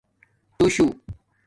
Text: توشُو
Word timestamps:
توشُو 0.59 0.85